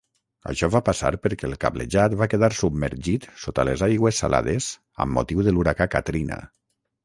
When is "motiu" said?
5.21-5.49